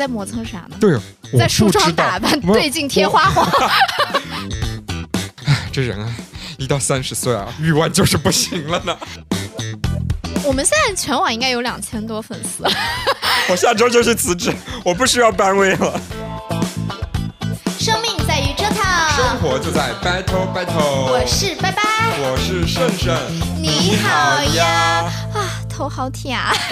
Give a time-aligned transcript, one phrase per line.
[0.00, 0.76] 在磨蹭啥呢？
[0.80, 0.98] 对，
[1.38, 3.46] 在梳妆打扮，对镜贴花黄。
[5.70, 6.10] 这人啊，
[6.56, 8.96] 一到三十岁啊，欲望就是不行了呢。
[10.42, 12.64] 我们现在全网应该有两千多粉丝。
[13.50, 14.50] 我下周就去辞职，
[14.82, 16.00] 我不需要班委了。
[17.78, 18.82] 生命在于折腾，
[19.14, 21.10] 生活就在 battle battle。
[21.10, 21.82] 我是拜拜，
[22.20, 23.14] 我是胜胜，
[23.60, 25.04] 你好呀。
[25.34, 26.54] 啊，头好甜啊！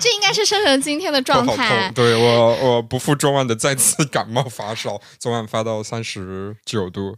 [0.00, 1.92] 这应该是生成今天的状态。
[1.94, 7.16] 对我，我不负众望的再次感冒发烧，昨晚发到三十九度。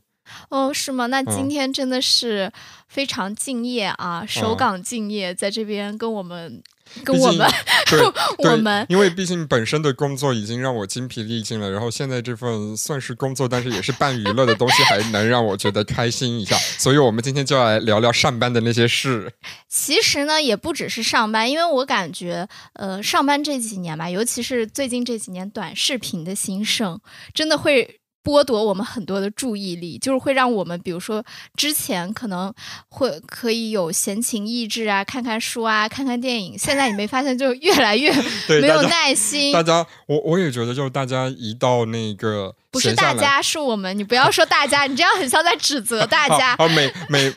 [0.49, 1.07] 哦，是吗？
[1.07, 2.51] 那今天真的是
[2.89, 6.63] 非常敬业啊，守岗敬业，在这边跟我们，
[7.05, 7.51] 跟我们，
[8.39, 19.33] 我们，因为毕竟本身的工作已经让我精疲力尽了，然后现在这份算是工作，但是也是半娱乐的东西，还能让我觉得开心一下， 所以我们今天就来聊聊上班的那些事。
[19.69, 27.01] 其实呢，也不只是上班，因为我感觉，呃，上班这几年吧，尤其是最近这几年，短视频的兴盛，
[27.33, 28.02] 真的会。
[28.25, 31.25] 剥夺我们很多的注意力，就是会让我们，比如说
[31.57, 32.53] 之前可能
[32.89, 36.57] 会可以有闲情逸致啊，看看书啊，看看电影。
[36.59, 38.13] 现在你没发现，就越来越
[38.61, 39.53] 没有耐心。
[39.53, 43.97] 大家，我我也觉得，就是大家一到那个不是大家，是我们。
[43.99, 46.55] 你不要说大家，你这样很像在指责大家。
[46.59, 47.33] 啊，每每。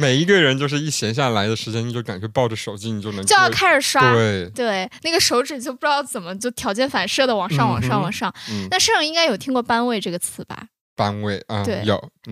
[0.00, 8.32] 每一个人就是一闲下来的时间，你就感觉抱着手机，你就能就要开始刷，对对，那个手指就不知道怎么就条件反射的往上往上往上。
[8.70, 10.68] 那社长应该有听过班位这个词吧？
[10.94, 12.00] 班位啊，对，有。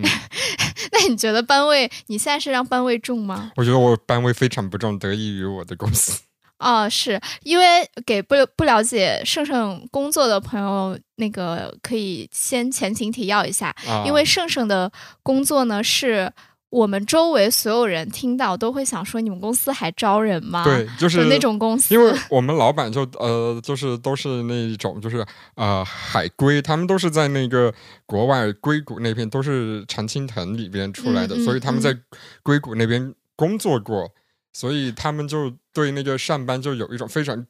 [0.93, 3.51] 那你觉得班位，你现在是让班位重吗？
[3.57, 6.21] 我觉得我班位非常不重，得益于我的公司。
[6.59, 14.89] 哦，是因为给不不了解盛盛工作的朋友，那个可以先前情提要一下，因为盛盛的
[15.21, 16.31] 工作呢是。
[16.69, 21.93] 我们周围所有人听到都会想说：“你们公司还招人吗？”对，就是那种公司。
[21.93, 27.73] 因为我们老板就呃，就是都是那一种，就是呃，海归，他们都是在那个
[28.05, 31.97] 国外硅谷那边，都是常青藤里边出来的，所以他们在
[32.43, 34.11] 硅谷那边工作过，
[34.51, 37.45] 所以他们就对那个上班就有一种非常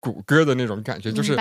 [0.00, 1.36] 谷歌的那种感觉，就是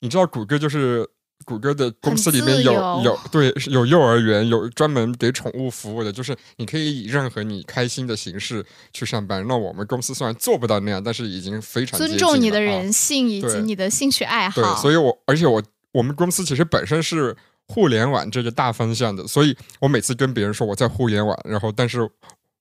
[0.00, 1.08] 你知道谷歌就是。
[1.44, 2.72] 谷歌的公司里面有
[3.04, 9.46] 有对有幼儿园，有专门给宠物服务的，就是你可以以任何你开心的形式去上班。
[9.46, 14.62] 那我们公司虽然做不到那样，但是已经非常尊重你的人性以及你的兴趣爱好。
[14.62, 17.36] 对，所以我而且我我们公司其实本身是
[17.68, 22.08] 互联网这个大方向的，所以我每次跟别人说我在互联网，然后但是。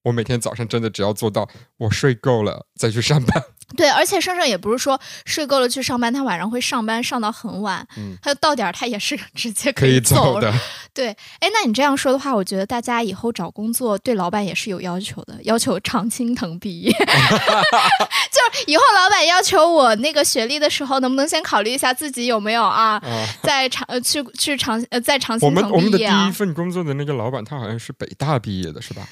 [0.04, 1.48] 我每天早上真的只要做到
[1.78, 3.44] 我睡够了再去上班。
[3.78, 7.88] 对，而且盛盛也不是说睡够了去上班，他晚上会上班上到很晚。
[7.96, 10.54] 嗯，他到点儿他也是直接可以走的。
[10.94, 11.08] 对，
[11.40, 16.92] 哎，那你这样说的话，我觉得大家以后找工作对老板也是有要求的，要求常青藤毕业。
[16.92, 23.02] 就是以后老板要求我那个学历的时候，能不能先考虑一下自己有没有啊，
[23.42, 25.72] 在长呃去去长呃在长青藤毕业啊？
[25.72, 29.08] 我们我们的第一份工作的那个老板，他好像是北大毕业的，是吧？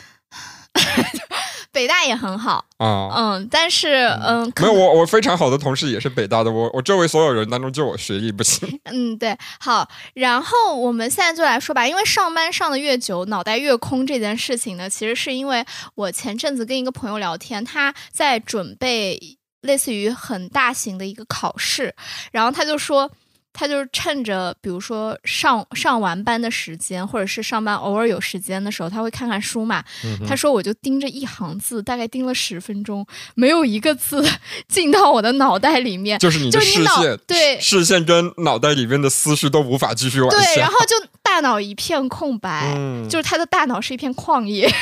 [1.72, 8.68] 北大也很好啊，嗯，但是嗯，没有我我非常好的同事也是北大的，我我周围所有人当中就我学历不行。
[8.86, 21.94] 嗯，对，好，然后我们现在就来说吧，因为上班上的越久，脑袋越空这件事情呢，其实是因为我前阵子跟一个朋友聊天，他在准备类似于很大型的一个考试，
[22.32, 23.12] 然后他就说。
[23.60, 29.84] 他就是趁着，比如说上上完班的时间，或者是上班偶尔有时间的时候，他会看看书嘛。
[30.26, 33.06] 他说：“我就盯着一行字，大概盯了十分钟，
[33.36, 34.26] 没有一个字
[34.70, 36.18] 进到我的脑袋里面。
[36.20, 40.38] 就是你的视线，对视线跟脑袋里面的思绪都无法继续往下。
[40.38, 42.74] 对，然后就大脑一片空白，
[43.10, 44.74] 就是他的大脑是一片旷野。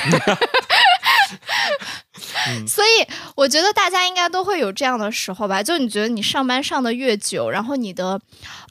[2.67, 5.61] 所以我觉得大家应该都会有这样的时候吧？
[5.61, 8.19] 就你觉得你上班上的越久，然后你的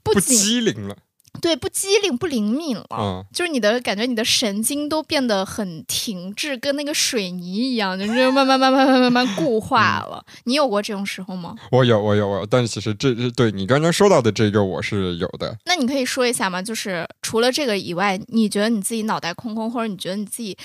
[0.02, 0.96] 不机灵了。
[1.40, 10.24] 对，不机灵，不灵敏了，就是你的感觉，你的神经都变得很停滞，跟那个水泥一样，就是慢慢慢慢慢慢慢固化了。
[10.44, 11.54] 你有过这种时候吗？
[11.70, 12.46] 我有，我有，我有。
[12.46, 15.56] 但是其实这是对你刚刚说到的这个，我是有的。
[15.64, 16.62] 那你可以说一下吗？
[16.62, 20.56] 就是除了这个以外，你觉得你自己脑袋空空，或者你觉得你自己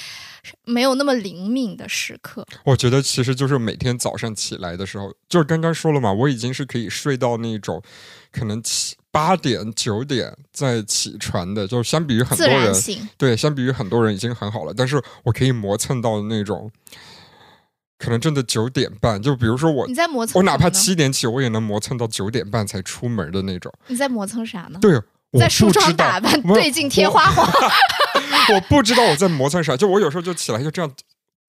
[0.65, 2.45] 没有那么灵敏的时刻？
[2.63, 7.81] 我觉得其实就是每天早上起来的时候，就是刚刚说了嘛，我已经是可以睡到那种
[8.31, 8.95] 可能起。
[9.13, 12.73] 八点九点再起床的，就相比于很多人，
[13.17, 14.73] 对，相比于很多人已经很好了。
[14.73, 16.71] 但是我可以磨蹭到那种，
[17.99, 19.21] 可能真的九点半。
[19.21, 23.69] 就比如说我，你在磨蹭，我哪怕七点起，我也能磨蹭到九点半才出门的那种。
[23.87, 24.79] 你在磨蹭啥呢？
[24.81, 24.97] 对，
[25.37, 27.45] 在梳妆打扮，对镜贴花黄。
[28.55, 30.89] 我不知道我在磨蹭啥，就我有时候就起来就这样。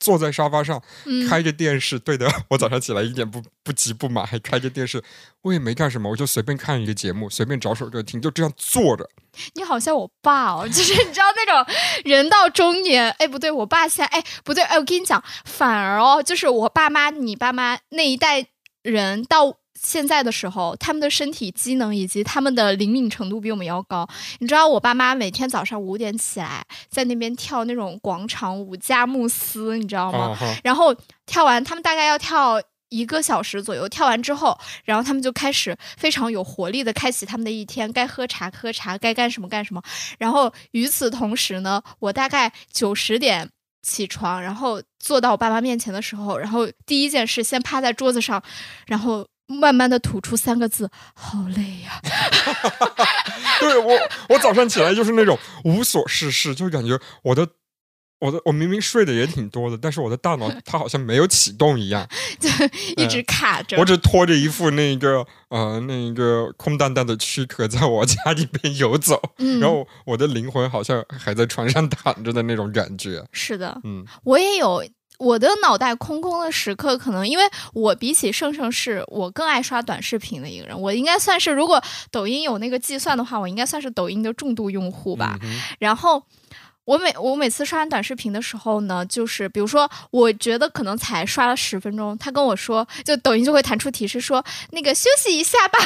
[0.03, 5.01] 坐在沙发上，嗯开着电视，对的， 我早上起来一点不不急不忙，还开着电视，
[5.43, 9.09] 我也没干什么，我就随便看一个节目，随便找首歌听，就这样坐着。
[9.55, 18.47] 你好像我爸哦， 就是你知道那种人到中年，哎，不对，我爸现在，哎，不对，哎，我跟你讲，反而哦，就是我爸妈、你爸妈那一代
[18.83, 24.09] 人到现在的时候，他们的身体机能以及他们的灵敏程度比我们要高。
[24.39, 30.37] 你知道，我爸妈每天早上五点起来，在那边跳那种广场舞、佳木斯，你知道吗？
[30.41, 30.95] 啊，然后
[31.27, 33.89] 跳完，他们大概要跳一个小时左右。
[33.89, 39.83] 跳完之后，然后他们就开始非常有活力的开启他们的一天，该喝茶喝茶，该干什么干什么。
[40.19, 43.51] 然后与此同时呢，我大概九十点。
[43.85, 48.41] 起床，然后坐到我爸妈面前的时候，然后第一件事先趴在桌子上，
[48.87, 52.01] 然后慢慢的吐出三个字：“好累呀、
[53.61, 53.99] 对我，
[54.29, 57.47] 我早上起来就是那种无所事事，就感觉我的。
[58.25, 62.09] 我的我明明睡得也挺多的，但是我的大脑 它好像没有启动一样，
[62.39, 62.49] 就
[62.97, 63.77] 一直卡着。
[63.79, 73.27] 我只拖着一副那个呃那个空荡荡的躯壳在我家里边游走，嗯，然后我的灵魂好像还在床上躺着的那种感觉。
[73.33, 74.85] 是的，嗯，我也有
[75.23, 85.39] 我的脑袋空空的时刻，可能因为我比起盛盛是我更爱刷短视频的一个人，我应该算是如果抖音有那个计算的话，我应该算是抖音的重度用户吧。
[85.43, 86.23] 嗯然后。
[86.85, 95.79] 我每我每次刷完短视频的时候呢，就是比如说，我觉得可能才刷了十分钟，他跟我说，就抖音就会弹出提示说，那个休息一下吧，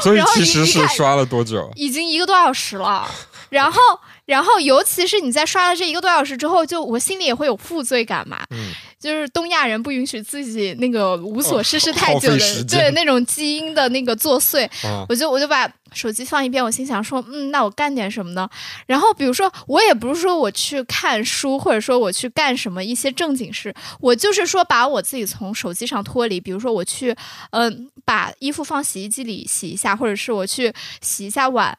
[0.00, 1.68] 所以其实是刷了多久？
[1.74, 3.10] 已经一个多小时了。
[3.50, 3.80] 然后，
[4.26, 8.38] 然后尤其是你在刷了这一个多小时之后，就我心里也会有负罪感嘛。
[8.50, 18.48] 嗯，就是东亚人不允许自己那个无所事事太久的，对那种基因的那个作祟，啊，我就我就把手机放一边，我心想说，嗯，那我干点什么呢？
[18.86, 27.16] 然后比如说，我也不是说我去看书，或者说我去干什么一些正经事，我就是说把我自己从手机上脱离，比如说我去，
[27.52, 31.76] 嗯、把衣服放洗衣机里洗一下，或者是我去洗一下碗。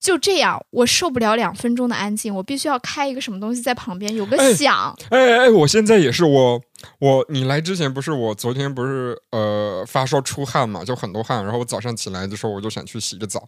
[0.00, 4.96] 就这样，我受不了两分钟的安静，我必须要开一个什么东西在旁边，有个哎响。
[5.10, 6.60] 哎哎哎，我现在也是我
[7.00, 13.44] 我你来之前不是我昨天不是呃发烧出汗嘛，就很多汗，然后我早上起来的时候我就想去洗个澡。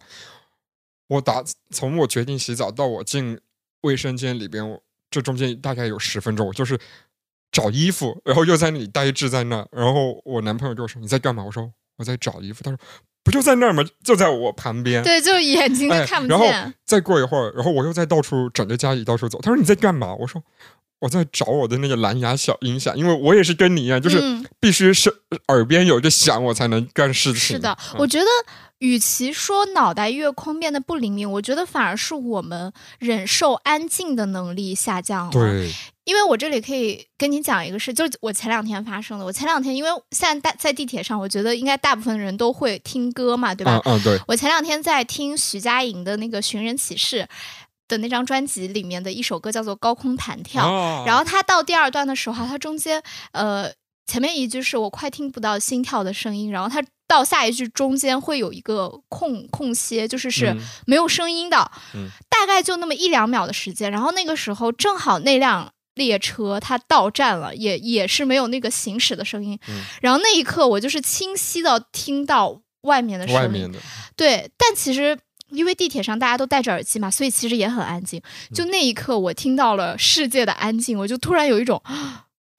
[1.07, 3.39] 我打从我决定洗澡到我进
[3.81, 6.79] 卫生间里边，我这中间大概有十分钟，我就是
[7.51, 11.43] 找衣服，然后又在那里呆滞在那，然后我男朋友就说你在干嘛？
[11.43, 12.77] 我说我在找衣服，他说
[13.23, 13.83] 不就在那儿吗？
[14.03, 15.03] 就在我旁边。
[15.03, 16.45] 对，就眼睛都哎看不然后。
[16.85, 19.39] 再过一会儿，然后我又在到处整着家里到处走。
[19.41, 20.15] 他说你在干嘛？
[20.15, 20.43] 我说
[21.01, 25.13] 我在找我的那个蓝牙小音响，因为我也是跟你一样，就是嗯必须是
[25.47, 27.39] 耳边有个响，我才能干事情。
[27.41, 28.25] 是的，嗯我觉得
[28.77, 35.71] 与其说脑袋越空变得不灵敏，我觉得反而是我们忍受安静的能力下降了。，对，
[36.03, 39.25] 因为我这里可以跟你讲一个事，就是我前两天发生的。
[39.25, 43.79] 我前两天因为现在大在地铁上，我觉得应该大部分人都会听歌嘛，对吧？
[43.85, 47.21] 嗯嗯对，我前两天在听徐佳莹的那个《寻人启事》
[47.91, 50.63] 的那张专辑里面的一首歌，叫做《高空弹跳》。
[50.67, 53.03] 啊然后他到第二段的时候，他中间
[53.33, 53.71] 呃
[54.07, 60.57] 前面一句是我快听不到心跳的声音，然后他到下一句中间会有一个空空歇，就是是嗯
[60.87, 63.91] 没有声音的，嗯大概就那么一两秒的时间。
[63.91, 65.71] 然后那个时候正好那辆。
[65.95, 69.59] 列车它到站了，也也是没有那个行驶的声音。
[69.67, 73.41] 嗯然后那一刻，我就是清晰的听到外面的声音。
[73.41, 73.77] 外面的，
[74.15, 75.19] 对，但其实
[75.51, 78.21] 因为地铁上大家都戴着耳机嘛，所以其实也很安静。
[78.53, 81.81] 就那一刻，我听到了世界的安静，我就突然有一种，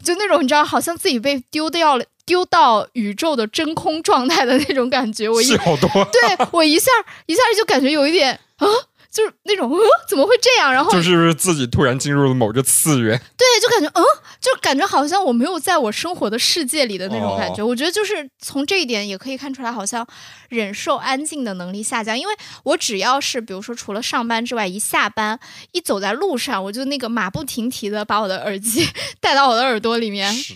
[0.05, 5.29] 就那种你知道，好像自己被丢掉了，丢到宇宙的真空状态的那种感觉。
[5.29, 5.89] 我一是好多。
[5.91, 6.91] 对我一下
[7.27, 8.67] 一下就感觉有一点啊。
[9.13, 9.79] 就是那种，呃，
[10.09, 10.73] 怎么会这样？
[10.73, 14.03] 然后就是自己突然进入了某个次元，对，就感觉，嗯，
[14.41, 17.63] 就感觉好像我没有在我生活的世界里的那种感觉。
[17.63, 20.07] 我觉得就是从这一点也可以看出来，好像
[20.49, 22.19] 忍受安静的能力下降。
[22.19, 25.39] 因为我只要是比如说除了上班之外，一下班
[25.73, 28.89] 一走在路上，我就那个马不停蹄的把我的耳机
[29.21, 30.33] 带到我的耳朵里面。
[30.33, 30.55] 是，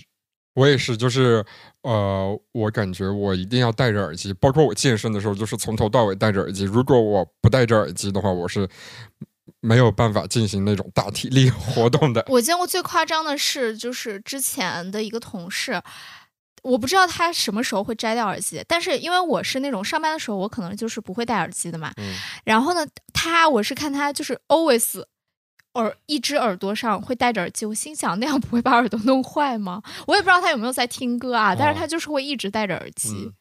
[0.54, 1.44] 我也是，就是
[1.86, 6.64] 呃，我感觉我一定要戴着耳机，包括我健身的时候，就是从头到尾戴着耳机。
[6.64, 8.68] 如果我不戴着耳机的话，我是
[9.60, 12.24] 没有办法进行那种大体力活动的。
[12.28, 15.80] 我见过最夸张的是，就是之前的一个同事。
[16.64, 21.92] 我不知道他什么时候会摘掉耳机，但是因为我是那种上班的时候，我可能就是不会戴耳机的嘛。
[21.98, 25.00] 嗯然后呢，他我是看他就是 always
[25.76, 29.82] 耳一只耳朵上会戴着耳机，我心想那样不会把耳朵弄坏吗？
[30.06, 33.14] 我也不知道他有没有在听歌啊，但是他就是会一直戴着耳机。
[33.26, 33.32] 嗯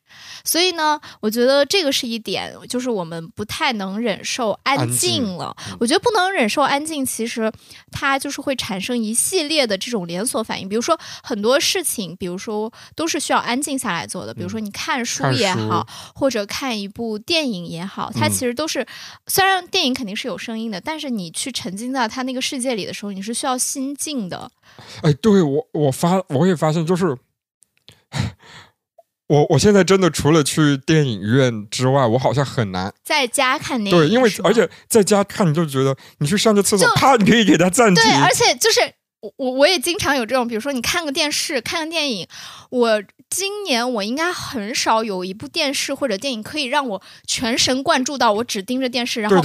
[0.44, 5.56] 所以呢，我觉得这个是一点，就是我们不太能忍受安静了。
[5.80, 7.52] 我觉得不能忍受安静，其实
[7.92, 10.70] 它就是会产生一系列的这种连锁反应。
[10.70, 14.34] 比如说很多事情，比如说都是需要安静下来做的。
[14.34, 18.86] 比如说你看书也好，或者看一部电影也好，它其实都是
[19.28, 24.52] 虽然电影肯定是有声音的，但是你去沉浸在它那个世界里的时候，你是需要心静的。
[25.02, 27.18] 哎，对我我发我也发现就是。
[29.28, 34.00] 我我现在真的除了去电影院之外，我好像很难在家看电影。
[34.00, 38.04] 对，因为而且在家看，你就觉得你去上个厕所，啪，你可以给他暂停。
[38.04, 38.80] 对，而且就是
[39.22, 42.28] 我我我也经常有这种，比如说你看个电视，看个电影，
[42.70, 43.02] 我。
[43.30, 49.38] 今年我应该很少有一部电视或者电影可以让我全神贯注到我只盯着电视，然后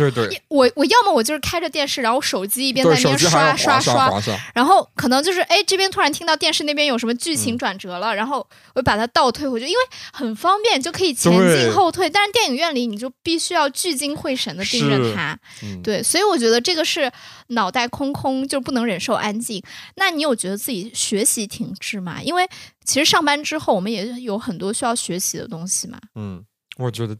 [0.49, 4.21] 我我要么我就是开着电视，然后手机一边在那边刷刷刷，
[4.55, 9.79] 然后可能就是哎这边突然听到电视那边有什么剧情转折了，然后我把它倒退回去，因为
[10.13, 12.09] 很方便就可以前进后退。
[12.09, 15.39] 但是电影院里你就必须要聚精会神的盯着它，
[15.83, 17.11] 对，所以我觉得这个是
[17.49, 19.63] 脑袋空空就不能忍受安静。
[19.97, 22.23] 那你有觉得自己学习停滞吗？
[22.23, 22.49] 因为
[22.85, 25.99] 其实上班之后，我们也有很多需要学习的东西嘛。
[26.15, 26.45] 嗯，
[26.79, 27.17] 我觉得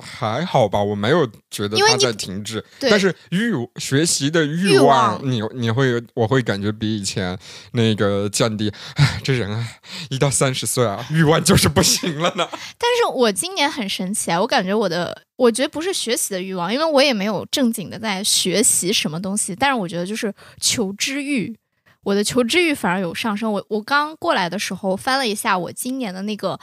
[0.00, 7.38] 还好吧，我没有觉得它在停滞，但是欲学习的欲望，你你会我会感觉比以前
[7.72, 8.72] 那个降低。
[8.96, 9.66] 唉，这人啊，
[10.10, 12.48] 一到三十岁啊，欲望就是不行了呢。
[12.78, 21.54] 但是我今年很神奇啊，我感觉我的，我觉得不是学习的欲望，因为我也没有正经的在学习什么东西，但是我觉得就是求知欲。
[22.04, 23.52] 我的求知欲反而有上升。
[23.52, 26.58] 我我刚过来的时候翻了一下我今年的那个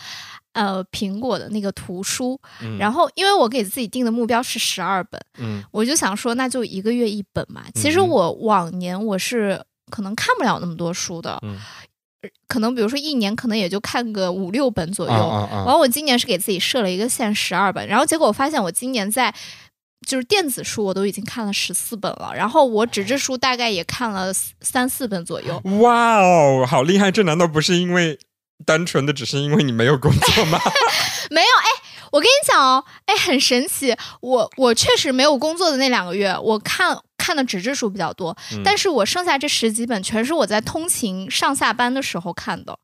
[0.54, 2.40] 呃苹果的那个图书，
[2.78, 7.64] 然后因为我给自己定的目标是十二本，嗯，我就想说那就一个月一本嘛。
[7.74, 11.58] 其实我往年我是可能看不了那么多书的，嗯，
[12.48, 15.14] 可能比如说一年可能也就看个五六本左右。
[15.66, 19.34] 完我今年是给自己设了一个限十二本，然后结果我发现我今年在。
[20.10, 25.62] 就是电子书我都已经看了十四本了，然后我纸质书大概也看了三四本左右。
[25.82, 27.12] 哇哦，好厉害！
[27.12, 28.18] 这难道不是因为
[28.66, 30.60] 单纯的只是因为你没有工作吗？
[31.30, 31.70] 没有哎，
[32.12, 33.96] 我跟你讲哦，哎，很神奇。
[34.22, 38.36] 我我确实没有工作的那两个月，我看看的纸质书比较多，
[38.66, 42.76] 但是我剩下这十几本全是我在通勤上下班的时候看的，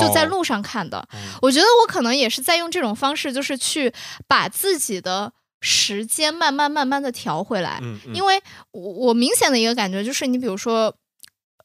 [0.00, 1.06] 就在路上看的。
[1.42, 3.94] 我觉得我可能也是在用这种方式，就是去
[4.26, 5.32] 把自己的。
[5.62, 7.80] 时间慢慢慢慢的调回来，
[8.12, 8.42] 因为
[8.72, 10.94] 我我明显的一个感觉就是，你比如说，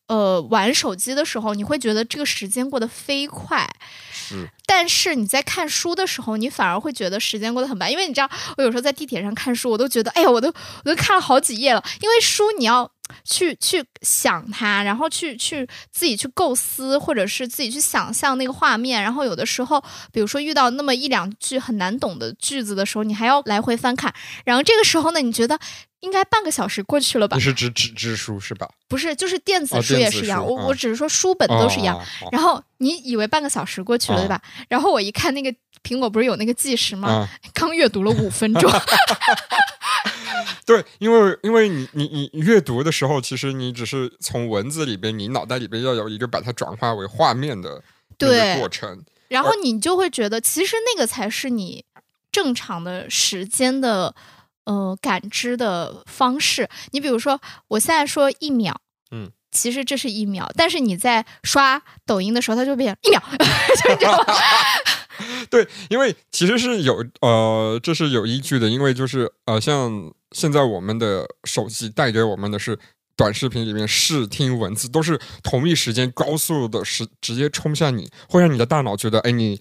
[0.08, 3.70] 呃，玩手机的时候，你会觉得这个时间过得飞快，
[4.12, 12.92] 是，但是你在看书的时候，你反而会觉得时间过得很慢，因为你知道，我有时候在地铁上看书，我都觉得，哎呀，我都我都看了好几页了，因为书你要。
[13.24, 19.02] 去去想它，然后去去自己去构思，或者是自己去想象那个画面。
[19.02, 24.14] 然后有的时候，比如说遇到那么一两句很难懂的句子的时候，你还要来回翻看。
[24.44, 25.58] 然后这个时候呢，你觉得
[26.02, 27.36] 应该半个小时过去了吧？
[27.36, 28.70] 你是指纸质书是吧？
[28.88, 30.46] 不是，就是电子书也是一样。
[30.46, 32.00] 我我只是说书本都是一样。
[32.32, 34.42] 然后你以为半个小时过去了对吧？
[34.70, 37.28] 然后我一看那个苹果不是有那个计时吗？
[37.54, 38.72] 刚阅读了五分钟。
[40.66, 47.82] 对，因为因为你你你阅读的时候，其实你只是从文字里边，你脑袋里边要有一个把它转化为画面的
[48.18, 51.86] 对过程，然后你就会觉得，其实那个才是你
[52.32, 54.14] 正常的时间的
[54.68, 56.70] 呃感知的方式。
[56.92, 58.76] 你比如说，我现在说一秒，
[59.12, 63.24] 嗯，其实这是一秒，但是你在刷抖音的时候，它就变成一秒。
[65.50, 72.78] 对，因为其实是有呃，这是有依据的，因为就是呃，像现在我们的手机带给我们的是
[73.16, 79.60] 短视频里面视听文字都是同一时间高速的时直接冲向你，会让你的大脑觉得，哎，你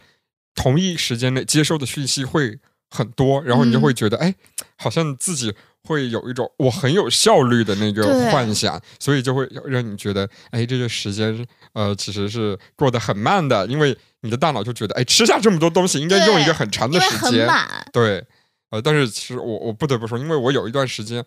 [0.55, 2.59] 同一时间内接收的讯息会
[2.91, 4.35] 很多，然后你就会觉得，哎，
[4.77, 13.97] 好像自己会有一种我很有效率的那个幻想，所以就会让你觉得，哎，这个时间呃其实是过得很慢的，因为。
[14.23, 17.47] 你的大脑就觉得，哎，吃下这么多东西应该用一个很长的时间，
[17.93, 18.25] 对，
[18.71, 21.25] 呃，但是其实我我不得不说，因为我有一段时间，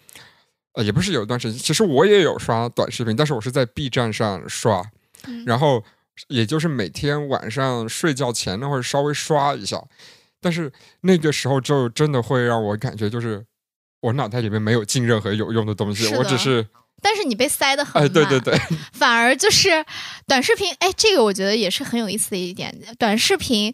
[0.74, 4.84] 呃，也不是有一段时间，其实我也有刷短视频，但是我是在 B 站上刷，
[5.46, 5.82] 然后
[6.28, 9.82] 也就是每天晚上睡觉前那会稍微刷一下，
[10.42, 13.46] 但是那个时候就真的会让我感觉就是
[14.02, 16.68] 我脑袋里面没有进任何有用的东西，我只是。
[17.02, 18.60] 但是你被塞的很满，对对对，
[18.92, 19.86] 反而就是
[20.28, 22.78] 短视频，哎，这个我觉得也是很有意思的一点。
[22.98, 23.74] 短视频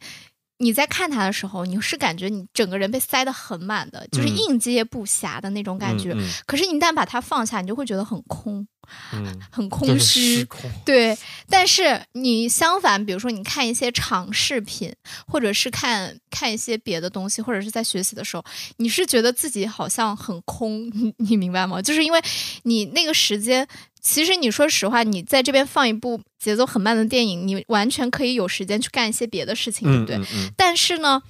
[0.59, 6.15] 你在看它的时候，你是感觉你整个人被塞的很满的，就是应接不暇的那种感觉。
[6.45, 8.67] 可是你一旦把它放下，你就会觉得很空。
[9.13, 10.47] 嗯，很空虚。
[10.85, 11.17] 对，
[11.49, 14.93] 但是你相反，比如说你看一些长视频，
[15.27, 18.43] 或者是看看一些别的东西，或者是在学习的时候，
[18.77, 21.81] 你是觉得自己好像很空，你 你明白吗？
[21.81, 22.21] 就是因为
[22.63, 23.67] 你那个时间，
[24.01, 30.15] 其实你说实话，你在这边放一部节奏很慢的电影，你完全可以有时间去干一些别的事情，对不对？
[30.17, 31.21] 嗯嗯嗯，但是呢，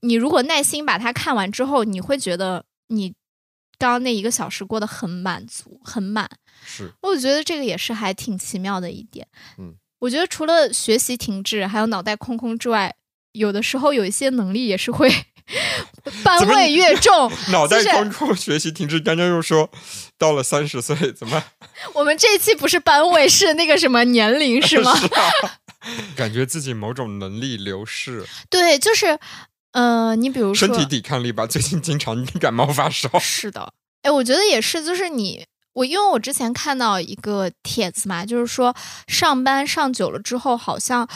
[0.00, 3.12] 你如果耐心把它看完之后，你会觉得你
[3.82, 6.30] 刚刚那一个小时过得很满足，很满。
[6.64, 9.26] 是我觉得这个也是还挺奇妙的一点。
[9.58, 12.94] 嗯，我觉得除了学习停滞，还有脑袋空空之外，
[13.32, 15.10] 有的时候有一些能力也是会
[16.22, 17.28] 班位越重。
[17.50, 19.00] 脑袋空空，学习停滞。
[19.00, 19.68] 刚刚又说
[20.16, 21.42] 到了三十岁，怎么
[21.92, 24.94] 我们这一期不是班位，是那个什么年龄是吗？
[24.96, 25.30] 是啊？
[26.14, 29.18] 感觉自己某种能力流逝，对，就是
[29.72, 31.46] 呃，你比如说身体抵抗力吧。
[31.50, 33.18] 最近经常感冒发烧。
[33.18, 38.74] 是的，哎，我觉得也是，就是你我，因为我之前看到一个帖子嘛，就是说
[39.06, 41.08] 上班上久了之后，好像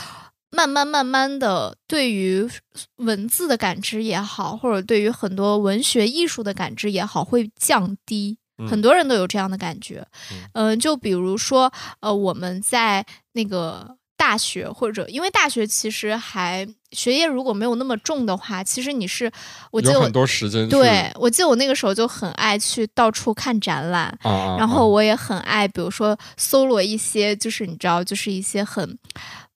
[0.51, 2.49] 慢慢慢慢的，对于
[2.97, 8.39] 文字的感知也好，或者对于很多文学艺术的感知也好，会降低。
[8.59, 11.71] 嗯很多人都有这样的感觉，嗯嗯、就比如说，
[12.01, 19.31] 呃，我们在那个大学或者因为大学其实还学业如果没有那么重的话，其实你是，
[19.71, 28.99] 我记得很多时间对，我记得我那个时候就很爱去到处看展览，啊啊，然后我也很爱，比如说搜罗一些，就是你知道，就是一些很。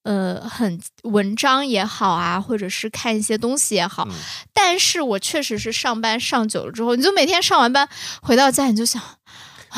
[0.02, 4.14] 呃，很文章也好啊，或者是看一些东西也好，嗯
[4.54, 7.86] 但是我确实是上班上久了之后，你就每天上完班
[8.22, 9.16] 回到家，你就想，啊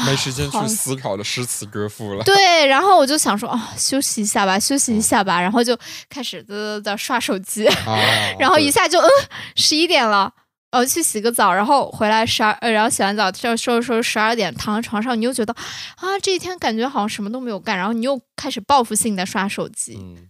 [0.07, 2.25] 没时间去思考的诗词歌赋了。
[2.25, 7.99] 对，然后我就想说，哦，休息一下吧，休息一下吧，然后就开始嘚嘚嘚刷手机，啊，
[8.39, 9.09] 然后一下就嗯
[9.57, 10.33] 十一点了，
[10.71, 15.53] 呃去洗个澡，然后回来十二呃，然后洗完澡就收拾收拾十二点躺在床上，你又觉得
[15.97, 19.99] 啊这一天感觉好像什么都没有干，然后你又开始报复性的刷手机。
[20.01, 20.29] 嗯，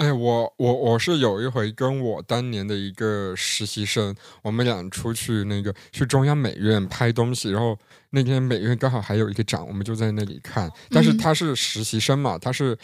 [0.00, 7.78] 哎，我我我是有一回跟我当年的一个实习生，我们俩出去那个去中央美院拍东西，然后
[8.10, 10.70] 那天美院刚好还有一个展，我们就在那里看。
[10.90, 12.76] 但是嗯他是实习生嘛，他是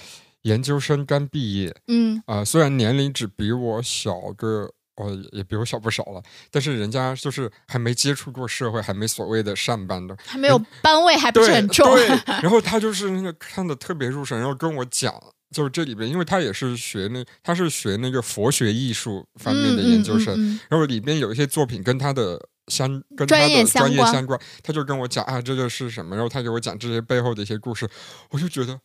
[0.42, 4.70] 研究生刚毕业，嗯啊、虽然年龄只比我小个。
[4.99, 11.95] 哦，也比我小不少了，但是人家就是还没接触过社会，还没所谓的上班的，还没有班位，还不是很重。
[11.95, 12.08] 对，
[12.40, 15.12] 然后他就是那个看的特别入神，然后跟我讲，
[15.50, 27.89] 就是这里边，因为他也是学那，他是学那个佛学艺术方面的研究生，嗯嗯嗯然后里边有一些作品跟他的相跟他专业的专业相关，他就跟我讲啊，这个是什么，然后他给我讲这些背后的一些故事，
[28.30, 28.78] 我就觉得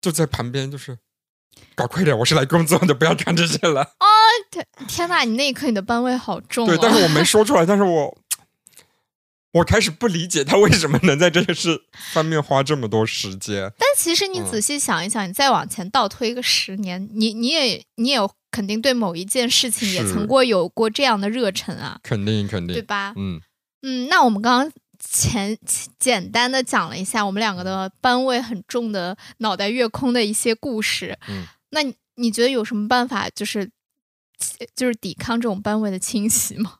[0.00, 0.96] 就在旁边就是。
[1.74, 2.16] 搞快点！
[2.18, 3.82] 我是来工作的，不要看这些了。
[4.50, 6.68] 天天呐，你那一刻你的班位好重、啊。
[6.68, 8.14] 对，但是我没 说出来，但是我
[9.56, 13.72] 我开始不理解他为什么能在这件事方面花这么多时间。
[13.78, 18.18] 但其实你嗯仔细想一想，你再往前倒推个十年，你你也你也
[18.50, 23.14] 肯定对某一件事情也曾过有过这样的热忱啊，肯定肯定，对吧？
[23.16, 23.40] 嗯，
[23.82, 25.56] 嗯，那我们刚刚前
[25.98, 31.18] 简单的讲了一下我们两个的班位很重的脑袋越空的一些故事。
[31.28, 33.70] 嗯，那你你觉得有什么办法就是
[34.74, 36.74] 就是抵抗这种班位的侵袭吗？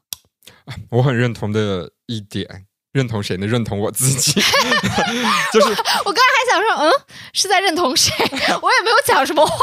[0.90, 3.46] 我很认同的一点，认同谁呢？
[3.46, 4.32] 认同我自己，
[5.52, 6.92] 就是我刚才还想说，嗯，
[7.32, 8.12] 是在认同谁？
[8.62, 9.54] 我也没有讲什么话。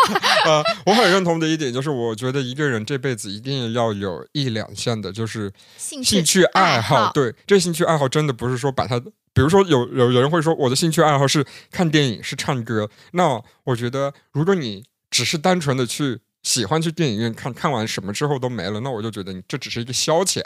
[0.46, 7.06] 呃，我很认同的一点就是，我觉得一个人这辈子一定要有一两项的，就是兴兴趣爱好。
[7.06, 12.90] 好，对，这兴趣爱好真的不是说把它，比如说有有有人会说我的兴趣爱好是看电影，是唱歌。
[13.14, 20.42] 那我觉得，如果你只是单纯的去喜欢去电影院看看完什么之后都没了，那我就觉得你这只是一个消遣。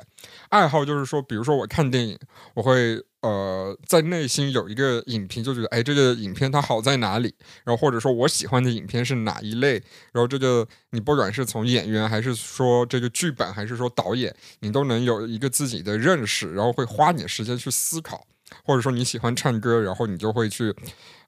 [0.49, 2.17] 爱好就是说，比如说我看电影，
[2.53, 7.33] 我会呃在内心有一个影评，就觉得哎这个影片它好在哪里，
[7.63, 9.81] 然后或者说我喜欢的影片是哪一类，
[10.13, 18.23] 然后这个你不管是从演员还是说这个剧本还是说导演，你都能有一个自己的认识，然后会花你的时间去思考，
[18.63, 20.71] 或者说你喜欢唱歌，然后你就会去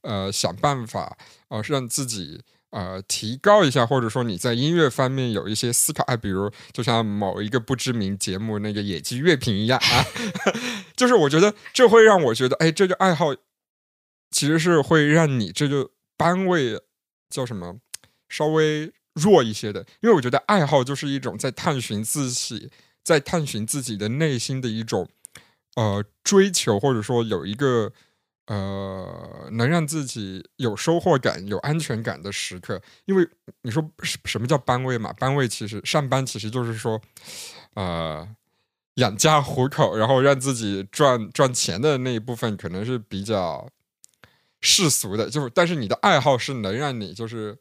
[0.01, 2.39] 呃想办法呃让自己。
[2.71, 10.05] 呃，提高一下，或者说你在音乐方面有一些思考，啊，比如就像某一个不知名节目那个野鸡乐评一样啊，
[10.95, 13.33] 就是我觉得这会让我觉得，哎，这个爱好
[14.29, 16.79] 其实是会让你这个班位
[17.29, 17.77] 叫什么
[18.27, 22.69] 稍微弱一些的，因为我觉得爱好就是一种在探寻自己，
[23.03, 25.09] 在探寻自己的内心的一种
[25.75, 27.91] 呃追求，或者说有一个
[28.49, 32.81] 呃能让自己有收获感、有安全感的时刻。
[33.05, 33.25] 因为
[33.61, 35.13] 你说什什么叫班位嘛？
[35.13, 37.01] 班位其实上班其实就是说
[37.75, 38.27] 呃。
[38.95, 43.65] 养家糊口，然后让自己赚赚钱的那一部分，可能是比较
[44.59, 47.57] 世俗的，就是但是你的爱好是能让你就是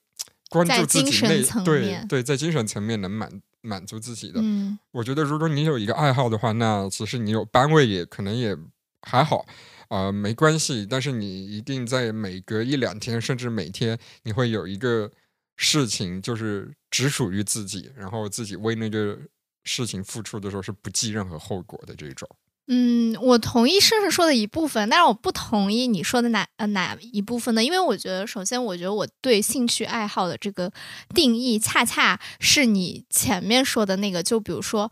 [0.50, 4.40] 关注自己内对对，在精神层面能满满足自己的。
[4.42, 8.56] 嗯，我觉得如果你有一个爱好的话，那其实你有班位也可能也
[9.02, 9.46] 还好
[9.88, 10.86] 啊，没关系。
[10.88, 15.10] 但是你一定在每隔一两天，甚至每天，你会有一个
[15.56, 19.18] 事情，就是只属于自己，然后自己为那个
[19.64, 22.28] 事情付出的时候是不计任何后果的这种。
[22.70, 27.64] 嗯，我同意盛盛说的一部分，但是我不同意你说的哪呃哪一部分呢？
[27.64, 30.70] 因为我觉得，首先，我觉得我对兴趣爱好的这个
[31.14, 34.90] 定义，恰恰是你前面说的那个，就比如说，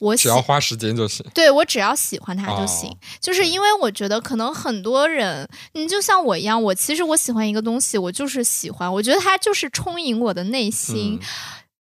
[0.00, 2.90] 我只要花时间就行，对我只要喜欢它就行。
[3.20, 11.20] 就是因为我觉得，可能很多人，你就像我一样，我其实我喜欢一个东西，我就是喜欢，我觉得它就是充盈我的内心。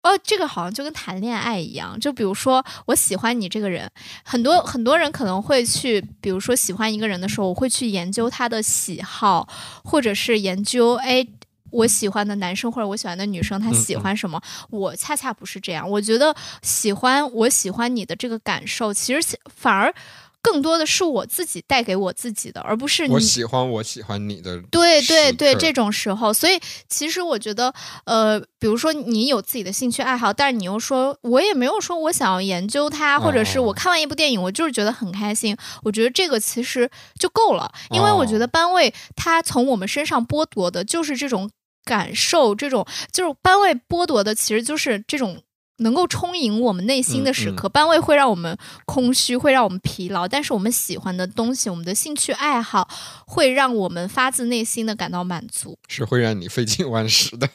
[0.02, 3.88] 哦，这个好像就跟谈恋爱一样，就比如说我喜欢你这个人，
[4.24, 9.48] 很多很多人可能会去，比如说喜欢一个人的时候，我会去研究他的喜好，
[9.84, 11.24] 或者是研究，哎，
[11.70, 14.42] 我喜欢的男生或者我喜欢的女生他喜欢什么。
[14.70, 19.94] 我恰恰不是这样，我觉得喜欢我喜欢你的这个感受，其实反而。
[20.42, 24.60] 更多的是我自己带给我自己的，而不是我喜欢我喜欢你的。
[24.70, 27.72] 对对对，这种时候，所以其实我觉得，
[28.06, 35.56] 呃，比如说你有自己的兴趣爱好，但是你又说我也没有说我想要研究它，或者是我看完一部电影，我就是觉得很开心。
[35.84, 41.48] 我觉得这个其实就够了，因为我觉得班位它从我们身上剥夺的就是这种
[41.84, 45.40] 感受，这种就是班位剥夺的其实就是这种。
[45.82, 50.26] 能够充盈我们内心的时刻，班位会让我们空虚，会让我们疲劳。
[50.26, 52.88] 但是我们喜欢的东西，我们的兴趣爱好，
[53.26, 57.48] 会让我们发自内心的感到满足，是会让你废寝忘食的。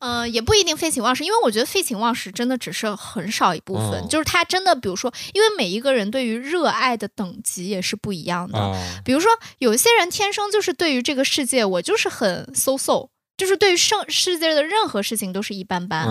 [0.00, 4.06] 嗯， 也不一定废寝忘食，因为我觉得废寝忘食真的只是很少一部分。
[4.08, 8.58] 就是他真的，比如说，因为每一个人对于热爱的等级也是不一样的。
[9.04, 16.06] 比如说，有些人天生就是对于这个世界，我就是很 so so，就是对于生世界的任何事情都是一般般。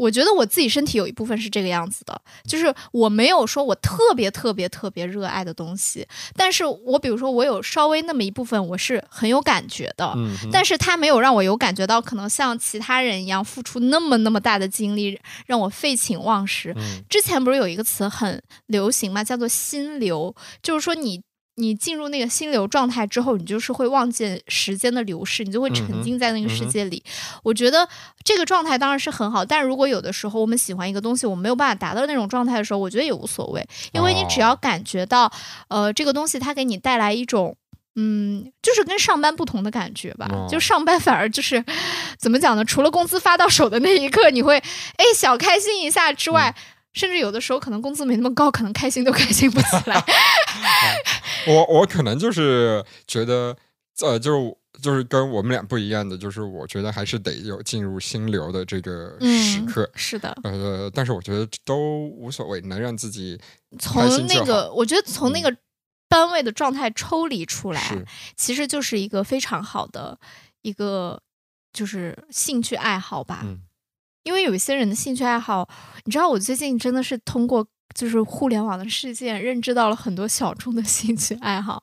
[0.00, 10.16] 我觉得我自己身体有一部分是这个样子的，就是我没有说我特别特别特别热爱的东西，但是我比如说我有稍微那么一部分我是很有感觉的，
[10.50, 16.74] 但是他没有让我有感觉到可能像其他人一样付出那么那么大的精力让我废寝忘食。
[17.10, 19.22] 之前不是有一个词很流行嘛？
[19.22, 21.20] 叫做心流，就是说你。
[21.60, 27.02] 你进入那个心流状态之后，你就是会忘记时间的流逝，你就会沉浸在那个世界里。
[27.42, 27.86] 我觉得
[28.24, 35.30] 这个状态当然是很好，但如果有的时候我们喜欢一个东西，我们没有办法达到那种状态的时候，我觉得也无所谓，因为你只要感觉到，
[35.68, 37.54] 呃，这个东西它给你带来一种，
[37.96, 40.26] 嗯，就是跟上班不同的感觉吧。
[40.48, 41.62] 就上班反而就是
[42.18, 42.64] 怎么讲呢？
[42.64, 44.56] 除了工资发到手的那一刻，你会
[44.96, 46.54] 哎小开心一下之外。
[46.92, 50.04] 甚至有的时候可能工资没那么高，可能开心都开心不起来。
[51.46, 53.56] 我我可能就是觉得，
[54.02, 59.88] 呃，就是就是跟我们俩不一样的，就是我觉得还是得有进入心流的这个时刻。
[59.94, 63.40] 是的，呃，但是我觉得都无所谓，能让自己
[63.78, 65.54] 从那个，我觉得从那个
[66.08, 68.04] 单位的状态抽离出来，
[68.36, 70.18] 其实就是一个非常好的
[70.62, 71.22] 一个
[71.72, 73.46] 就是兴趣爱好吧。
[74.30, 75.68] 因为有一些人的兴趣爱好，
[76.04, 77.66] 你知道，我最近真的是通过
[77.96, 81.82] 就是互联网的事件，认知到了很多小众的兴趣爱好。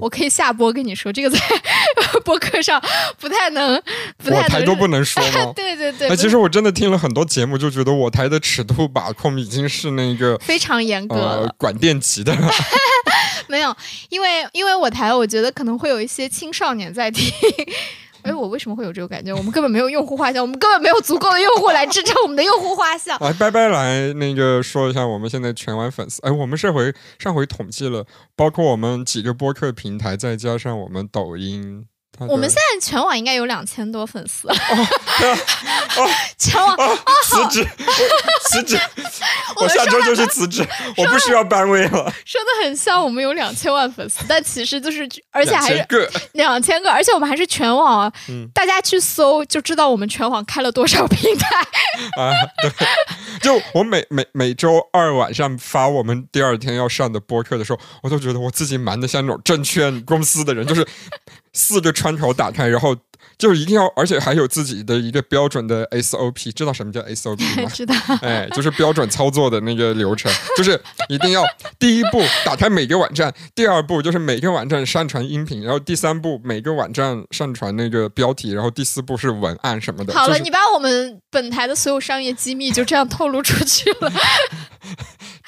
[0.00, 1.36] 我可以下播跟你说，这个在
[2.24, 2.80] 播客上
[3.18, 3.82] 不太能，
[4.18, 5.52] 不太台都不能说吗？
[5.56, 6.08] 对对对。
[6.08, 12.32] 那其实我真的听了很多节目，就觉得我台的尺度把控已经是那个非常严格了，管电级的。
[13.48, 13.76] 没有，
[14.10, 17.28] 因为因为我台，我觉得可能会有一些青少年在听。
[18.22, 19.32] 哎，我为什么会有这个感觉？
[19.34, 23.18] 我们根本没有用户画像，我们根本没有足够的用户来支撑我们的用户画像。
[23.20, 26.20] 来，拜拜，来那个说一下，我们现在全网粉丝。
[26.22, 28.06] 哎，我们这回上回统计了，
[28.36, 31.86] 包括我们几个播客平台，再加上我们抖音。
[32.28, 34.48] 我们现在全网应该有两千多粉丝，
[36.36, 36.76] 全网
[37.24, 37.66] 辞职，
[38.48, 38.78] 辞职，
[39.56, 40.66] 我下周就去辞职，
[40.98, 42.12] 我不需要班位了。
[42.24, 45.86] 说的很像我们有两千万粉丝，但其实就是，而且还是
[46.32, 48.12] 两千个，而且我们还是全网，
[48.52, 51.60] 大家去搜就知道我们全网开了多少平台。
[52.20, 52.32] 啊。
[52.60, 52.70] 对，
[53.40, 60.86] 就我每每每周二晚上发我们第二天要上的播客的时候，我都觉得我自己忙的像那种证券公司的人，就是。
[61.52, 62.96] 四个窗口打开，然后
[63.36, 67.68] 就是一定要，而且还有自己的一个标准的 SOP，知道什么叫 SOP 吗？
[67.74, 67.94] 知道。
[68.22, 71.42] 哎，就是标准操作的那个流程，就是一定要
[71.78, 80.14] 第一步打开每个网站，第二步就是每个网站上传音频，然后第三步每个网站上传那个标题，然后第四步是文案什么的。
[80.14, 84.12] 好了，你把我们本台的所有商业机密就这样透露出去了。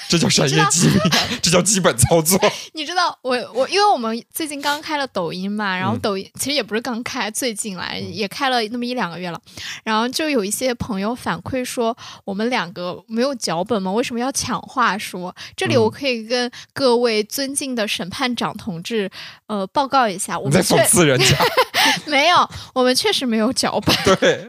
[0.08, 0.94] 这叫商业机密，
[1.42, 2.38] 这叫基本操作。
[2.72, 9.40] 你知道，我我因为我们最近刚开了抖音嘛，然后嗯抖音、其实也不是刚开，最近来嗯也开了那么一两个月了，
[9.84, 13.90] 然后就有一些朋友反馈说，我们两个没有脚本吗？
[13.92, 15.34] 为什么要抢话说？
[15.56, 19.10] 这里嗯我可以跟各位尊敬的审判长同志，
[19.46, 21.36] 呃，报告一下，我们在讽刺人家？
[22.06, 23.96] 没有，我们确实没有脚本。
[24.20, 24.48] 对。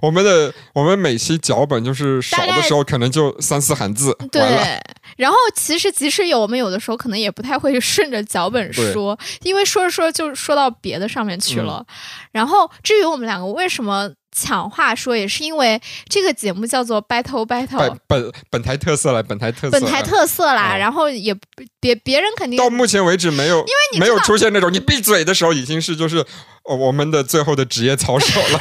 [0.00, 4.42] 我们的我们每期脚本就是少的时候可能就三四行字，对，
[5.16, 11.86] 然后其实即使有，我们有的时候可能也不太会 顺着脚本说，因为说着说着就说到别的上面去嗯了。
[12.32, 17.96] 然后至于我们两个为什么抢话说，也是因为这个节目叫做 Battle Battle。
[18.06, 21.36] 本本台特色了，本台特色，本台特色啦，嗯然后也
[21.80, 26.24] 别别人肯定到目前为止没有，因为你没有出现那种你闭嘴的时候，已经是就是
[26.64, 28.46] 呃我们的最后的职业操守了。
[28.48, 28.60] 因为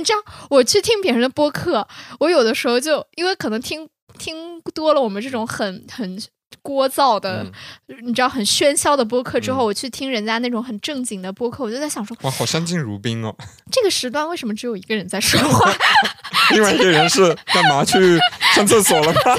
[0.00, 1.86] 你知道，我去听别人的播客，
[2.18, 6.18] 我有的时候就因为可能听听多了我们这种很很
[6.62, 7.44] 聒噪的，
[7.88, 13.34] 嗯你知道很喧嚣的播客之后，嗯我去听人家那种很正经的播客，我就在想说，哇，好相敬如宾哦！
[13.70, 15.72] 这个时段为什么只有一个人在说话？
[16.52, 18.18] 另外一个人是干嘛去
[18.54, 19.20] 上厕所了吗？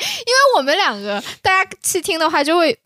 [0.00, 2.78] 因为我们两个大家去听的话，就会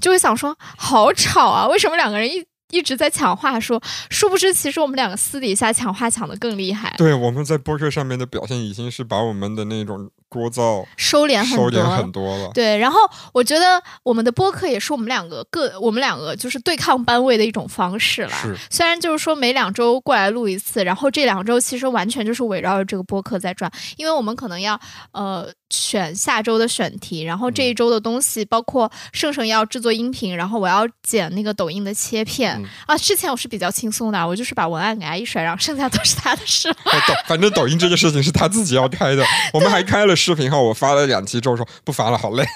[0.00, 1.66] 就会想说，好吵啊！
[1.66, 3.80] 为什么两个人一一直在抢话说？
[4.10, 11.70] 殊不知，其实我们两个私底下抢话抢的更厉害，对，我们在播客上面的表现已经是把我们的那种聒噪收敛很多。
[11.70, 12.50] 收敛很多了。
[12.54, 12.98] 对，然后
[13.32, 18.38] 我觉得我们的播客也是我们两个各我们两个就是对抗班位的一种方式啦。
[18.40, 24.78] 是，虽然就是说每两周过来录一次，然后这两周其实完全就是围绕着这个播客在转，因为我们可能要
[25.12, 32.96] 呃选下周的选题，然后这一周的东西包括盛盛要制作音频，然后我要剪那个抖音的切片、嗯啊。
[32.96, 36.68] 之前我是比较轻松的，我就是把文案给他一甩，然后剩下都是他的事。
[36.84, 42.44] 哦抖反正抖音这个事情是他自己要开的，我们还开了视频号，我发了两期之后说不发了，好累。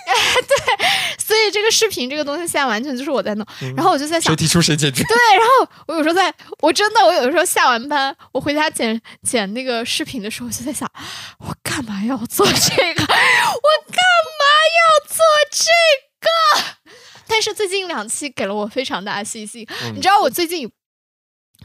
[0.48, 0.56] 对
[1.18, 3.44] 所以这个视频这个东西现在完全就是我在弄，
[3.76, 4.36] 然后我就在想谁。
[4.36, 5.02] 提出谁解决。
[5.02, 10.88] 对，然后我有时候在，我真的，我有的时候下完班，我回家剪剪那个视频的时候，我就在想，
[11.40, 12.52] 我干嘛要做这
[12.94, 13.02] 个？
[13.02, 13.98] 我干
[14.38, 14.44] 嘛
[14.76, 15.64] 要做这
[16.20, 16.90] 个？
[17.26, 19.66] 但是最近两期给了我非常大的信心。
[19.82, 20.70] 嗯你知道，我最近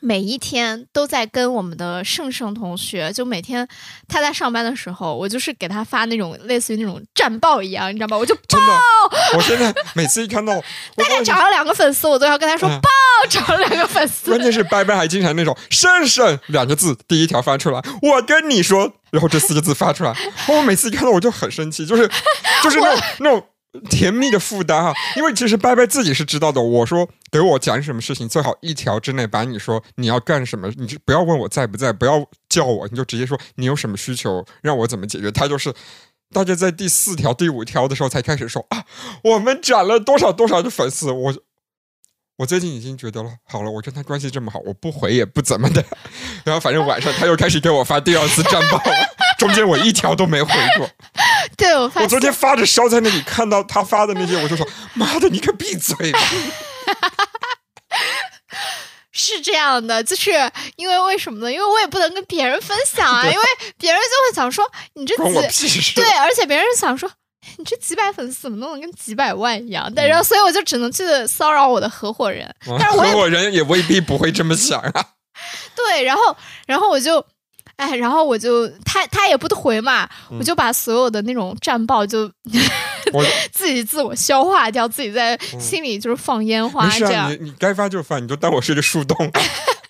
[0.02, 3.68] 每一天都在跟我们的盛盛同学，就每天
[4.08, 8.18] 他在上班的时候，我就是给他发那种类似于那种战报一样，你知道吗？
[8.18, 8.60] 我就报，
[9.38, 10.54] 我现在每次一看到，
[10.98, 12.90] 我大概涨了两个粉丝，我都要跟他说嗯爆
[13.30, 14.32] 涨了两个粉丝。
[14.32, 14.42] 关。
[14.42, 20.12] 键是拜拜还经常那种“盛盛”两个字第一条发出来，我跟你说，然后这四个字发出来，
[20.48, 22.10] 我每次一看到我就很生气，就是
[22.64, 23.46] 就是那种 那种
[23.90, 24.94] 甜蜜的负担啊。
[25.16, 35.32] 因为其实拜拜自己是知道的，我说给我讲什么事情，最好一条之内把你说你要干什么，你就不要问我在不在，不要叫我，你就直接说你有什么需求，让我怎么解决。
[35.32, 35.74] 他就是。
[36.34, 38.86] 大概在第四条、第五条的时候才开始说啊，
[39.22, 41.36] 我们涨了多少多少的粉丝，我
[42.38, 45.84] 我最近已经觉得了，好了，我跟他关系这么好，我不回也不怎么的。
[46.46, 50.90] 然后反正晚上他又开始给我发第二次战报了，中间我一条都没回过。
[51.62, 56.20] 对，我发现我昨天发着烧在那里看到他发的那些，我就说：“妈的，你可闭嘴吧
[59.14, 60.32] 是这样的，就是
[60.78, 61.52] 因为为什么呢？
[61.52, 63.44] 因为我也不能跟别人分享啊，因为
[63.78, 65.16] 别人就会想说你！”这
[65.50, 65.94] 几。
[65.94, 67.10] 对，而且别人想说
[67.58, 69.92] 你这几百粉丝怎么弄得跟几百万一样？
[69.96, 75.06] 但嗯然后所以我就只能去骚扰我的合伙人，啊但是我合伙人也未必不会这么想啊。
[75.76, 77.24] 对，然后然后我就。
[77.82, 82.32] 哎，然后我就他他也不回嘛，嗯我就把所有的那种战报就
[83.12, 87.32] 我 自己自我消化掉，自己在嗯心里就是放烟花这样。
[87.32, 89.42] 你你该发就发，你就当我是个树洞啊。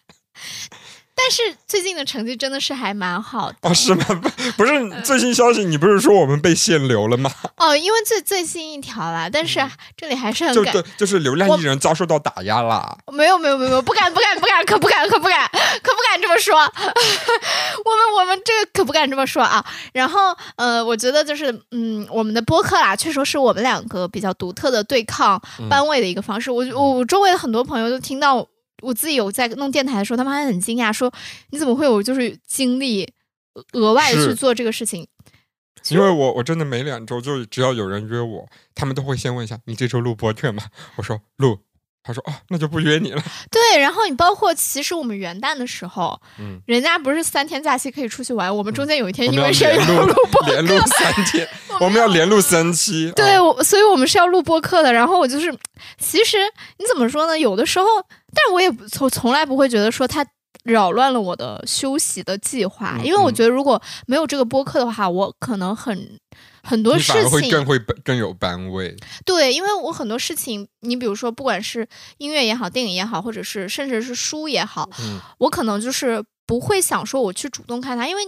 [1.24, 4.04] 但是最近的成绩真的是还蛮好的哦，是吗？
[4.08, 7.30] 不不是最新消息，你不是说我们被限流了吗？
[7.58, 9.60] 哦，因为最最新一条啦，但是
[9.96, 12.98] 这里还是很感就对，就是流量艺人遭受到打压啦。
[13.12, 15.48] 没有没有没有，不敢不敢不敢，可不敢可不敢
[15.84, 16.56] 可不敢这么说。
[16.58, 19.64] 我们我们这个可不敢这么说啊。
[19.94, 26.50] 然后呃，我觉得就是嗯，我们的播客啦，确实是我们两个比较独特的对抗嗯班位的一个方式。
[26.50, 28.46] 我我我周围的很多朋友都听到
[28.82, 31.12] 我自己有在弄电台的时候，他们还很惊讶，说
[31.52, 33.08] 你怎么会有就是精力
[33.74, 35.08] 额外去做这个事情？
[35.90, 40.66] 因为我我真的每两周就只要有人约我，他们都会先问一下你这周录播客吗？
[40.98, 41.58] 我说录，
[42.04, 43.22] 他说哦，那就不约你了。
[43.52, 51.48] 对，然后你包括其实我们元旦的时候，嗯，人家不是三天假期可以出去玩，我们中间有一天因为是要录录播连录三 天，
[51.80, 53.12] 我们要连录三期。
[53.16, 54.92] 对，所以我们是要录播客的。
[54.92, 55.56] 然后我就是，
[56.00, 56.38] 其实
[56.78, 57.38] 你怎么说呢？
[57.38, 57.86] 有的时候，
[58.34, 60.26] 但是我也不从从来不会觉得说他
[60.64, 66.20] 扰乱了我的休息的计划，嗯因为我嗯觉得如果没有这个播客的话，我可能很
[66.64, 68.96] 很多事情更会更有班味。
[69.26, 78.22] 对，因为我很多事情，你比如说，不管是音乐也好，电影也好，或者是甚至是书也好，嗯我可能就是不会想说我去主动看它，因为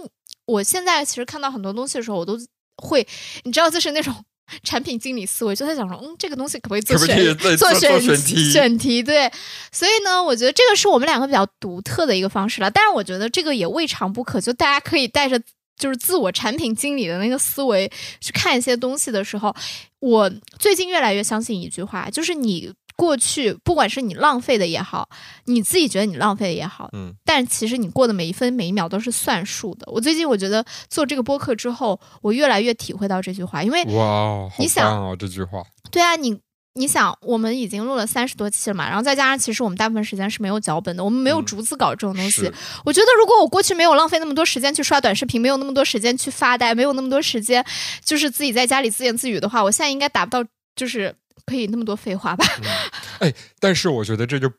[0.46, 2.36] 我现在其实看到很多东西的时候，我都
[2.82, 3.06] 会，
[3.44, 4.12] 你知道，就是那种
[4.64, 9.30] 产品经理思维，就在想说，嗯，这个东西可不可以做选做选选题选题对，
[9.72, 12.70] 所以呢，我觉得这个是我们两个比较独特的一个方式了。
[12.70, 15.40] 但是我觉得这个也未尝不可，就大家可以带着。
[15.76, 19.54] 就是自我产品经理的那个思维去看一些东西的时候，
[20.00, 25.08] 我最近越来越相信一句话，就是你过去不管是你浪费的也好，
[25.46, 29.90] 你自己觉得你浪费的也好，嗯，但其实你过的每一分每一秒都是算数的。
[29.90, 35.62] 我最近我觉得做这个播客之后，我越来越体会到这句话，因为哇你想棒哦，这句话。
[35.90, 36.38] 对啊，你
[36.76, 42.30] 你想，我们已经录了三十多期了嘛，然后再加上其实我们大部分时间是没有脚本的，我们没有嗯逐字稿这种东西。
[42.42, 42.52] 是
[42.84, 47.64] 我觉得如果我过去没有浪费那么多时间去刷短视频，没有那么多时间去发呆，没有那么多时间
[48.04, 51.14] 就是自己在家里自言自语的话，我现在应该达不到就是
[51.46, 52.44] 可以那么多废话吧。
[53.20, 54.52] 哎，但是我觉得这个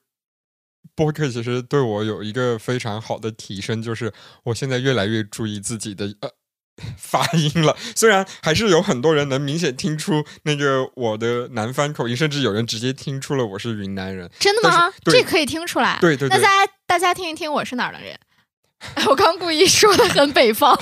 [0.95, 4.13] 播客其实对我有一个非常好的提升，就是
[4.45, 6.29] 我现在越来越注意自己的呃
[6.97, 7.75] 发音了。
[7.95, 14.29] 虽然还是有很多人能明显听出那个我的南方口音，甚至有人直接听出了我是云南人。
[14.39, 15.97] 真的吗这可以听出来。
[16.01, 18.17] 对对对那大家大家听一听我是哪儿的人。
[19.07, 20.77] 我刚故意说的很北方，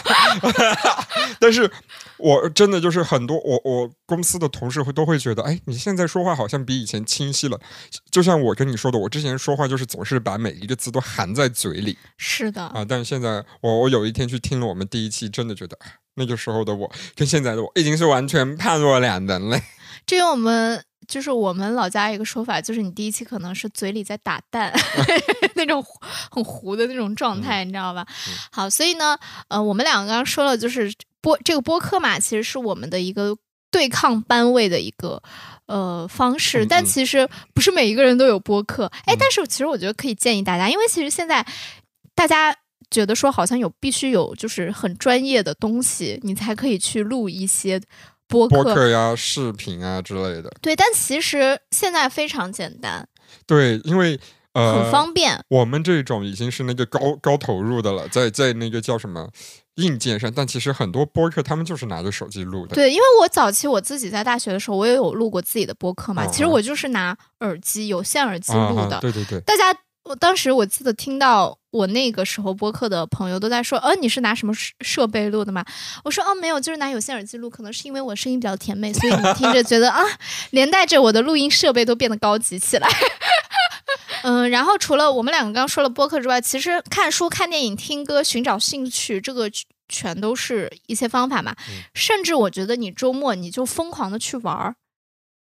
[1.40, 1.70] 但是
[2.18, 7.60] 我真的就是很多我我公司的同事会都会觉得，哎，你现在说话好像比以前清晰了。
[8.12, 19.60] 就像我跟你说的，我之前说话就是总是把每一个字都含在嘴里是的，啊，但是现在我我有一天去听了我们第一期，真的觉得哎那个时候的我跟现在的我已经是完全判若两人了。
[20.06, 24.74] 这跟我们就是我们老家一个说法，就是你第一期可能是嘴里在打蛋，
[25.54, 25.86] 那种
[26.32, 28.04] 很糊的那种状态，你知道吧？
[28.10, 29.16] 嗯好，所以呢，
[29.48, 33.38] 呃，我们两个刚刚说了，就是播这个播客嘛，其实是我们的一个
[33.70, 35.22] 对抗班位的一个
[35.68, 38.92] 呃方式，但其实不是每一个人都有播客。
[39.06, 41.46] 哎，嗯但是其实我觉得可以建议大家，因为其实现在
[42.16, 42.56] 大家。
[42.92, 47.82] 觉得说好像有必须有就是很专业的东西，你才可以去录一些
[48.34, 48.64] 播客。
[48.64, 53.08] 播客呀、视频啊之类的，对，但其实现在非常简单，
[53.48, 54.20] 对，因为
[54.54, 55.40] 呃，很方便。
[55.48, 59.30] 我们这种已经是那个高高投入的了，在在那个叫什么
[59.76, 62.76] 硬件上，但其实很多播客他们就是拿着手机录的。
[62.76, 66.26] 对，因为我早期我自己在大学的时候，我也有录过自己的播客嘛。
[66.26, 68.98] 嗯其实我就是拿耳机有线耳机啊录的。
[68.98, 75.64] 啊对对对，大家，我当时我记得听到我那个时候播客的朋友都在说，呃，你是拿什么设设备录的吗？
[76.04, 77.50] 我说，哦，没有，就是拿有线耳机录。
[77.50, 80.04] 可能是因为我声音比较甜美，所以你听着觉得啊，
[80.52, 82.88] 连带着我的录音设备都变得高级起来。
[84.24, 89.50] 嗯，然后除了我们两个刚刚说了播客之外，其实看书、看电影、听歌、寻找兴趣，这个
[89.88, 91.56] 全都是一些方法嘛。
[91.70, 94.76] 嗯甚至我觉得你周末你就疯狂的去玩儿，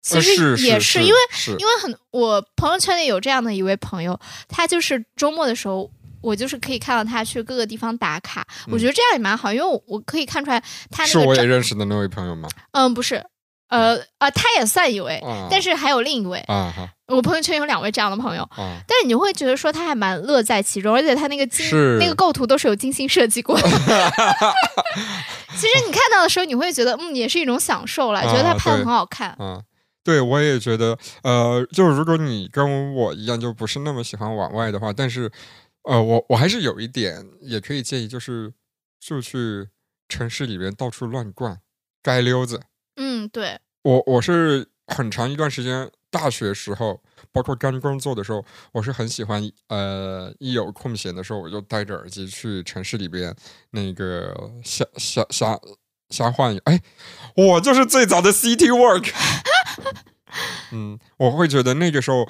[0.03, 5.89] 其呃实也是因为是因为很我朋友圈里有这样的一位朋友，他就是周末的时候。
[6.23, 10.57] 我就是可以看到他去各个地方打卡，我觉得这样也蛮好，因为我我可以看出来
[10.89, 12.47] 他那个照是我也认识的那位朋友吗？
[12.71, 13.21] 嗯不是，
[13.67, 16.41] 呃啊他也算一位，啊，但是还有另一位，
[17.07, 23.67] 我朋友圈有两位这样的朋友，啊，但是你会觉得说他还蛮乐在其中，而且他那个精那个构图都是有精心设计过的。
[25.55, 29.31] 其实你看到的时候，你会觉得嗯，也是一种享受了，啊觉得他拍的很好看。
[29.31, 29.59] 啊，
[30.03, 35.31] 对，我也觉得，呃，就如果你跟我一样，就不是那么喜欢往外的话，但是，
[35.83, 38.51] 呃，我我还是有一点也可以建议，就是
[38.99, 39.69] 就去
[40.09, 41.57] 城市里边到处乱逛，
[42.03, 42.59] 街溜子。
[42.97, 53.33] 嗯，对，我我是很长一段时间，大学时候，包括刚工作的时候，我是很喜欢，呃，一有空闲的时候，我就戴着耳机去城市里边
[53.71, 55.57] 那个瞎瞎瞎
[56.09, 56.61] 瞎晃悠。
[56.65, 56.81] 哎，
[57.35, 59.09] 我就是最早的 City Work。
[60.71, 62.27] 嗯，我会觉得那个时候，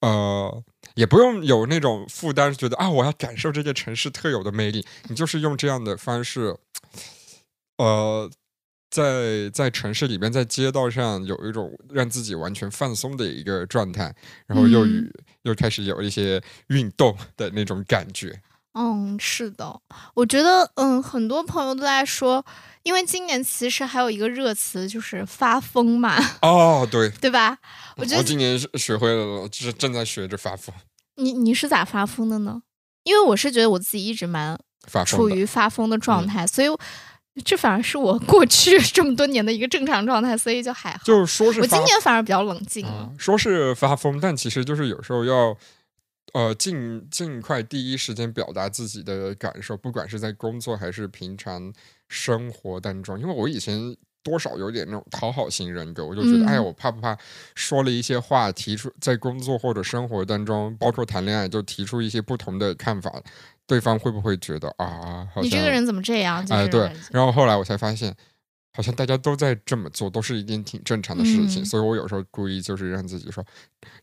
[0.00, 4.84] 呃，也不用有那种负担，觉得啊，我要感受这个城市特有的魅力。
[5.08, 6.56] 你就是用这样的方式，
[7.76, 8.30] 呃，
[8.90, 14.14] 在在城市里边，在街道上有一种让自己完全放松的一个状态，
[14.46, 15.10] 然后又与、
[15.42, 18.40] 又开始有一些运动的那种感觉。
[18.74, 19.80] 嗯，是的，
[20.14, 22.44] 我觉得嗯，很多朋友都在说，
[22.82, 27.58] 因为今年其实还有一个热词就是发疯嘛，哦，对，对吧？
[27.96, 30.74] 我觉得我今年是学会了，就是正在学着发疯，
[31.16, 32.62] 你你是咋发疯的呢？
[33.04, 34.58] 因为我是觉得我自己一直蛮
[35.04, 35.28] 处。
[35.28, 36.68] 于发疯的状态，所以
[37.44, 41.00] 这反而是我过去这么多年的一个正常状态，所以就还好。
[41.04, 42.86] 就是说是我今年反而比较冷静
[43.18, 45.56] 说是发疯，但其实就是有时候要，
[46.32, 51.72] 呃，尽尽快第一时间表达自己的感受，不管是在工作还是平常
[52.08, 53.20] 生活当中。
[53.20, 57.16] 因为我以前多少有点那种讨好型人格，我就觉得，嗯哎呀，我怕不怕
[57.54, 63.12] 说了一些话，提出在工作或者生活当中，包括谈恋爱，就提出一些不同的看法，
[63.66, 66.44] 对方会不会觉得啊，好像你这个人怎么这样？
[66.46, 66.90] 就哎，对。
[67.10, 68.14] 然后后来我才发现，
[68.72, 71.62] 好像大家都在这么做，都是一件挺正常的事情。
[71.62, 73.44] 嗯所以我有时候故意就是让自己说，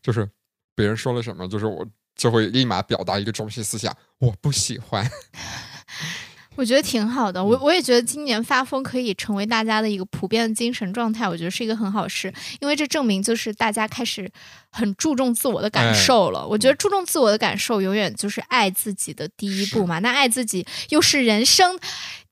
[0.00, 0.28] 就是
[0.76, 1.86] 别人说了什么，就是我
[2.20, 5.10] 就会立马表达一个中心思想，我不喜欢。
[6.56, 14.30] 我觉得挺好的，我嗯我也觉得今年发疯可以成为大家的一个普遍的精神状态，我觉得是一个很好事，因为这证明就是大家开始
[14.70, 16.46] 很注重自我的感受了。
[16.46, 20.00] 我觉得注重自我的感受，永远就是爱自己的第一步嘛。
[20.00, 21.78] 那爱自己又是人生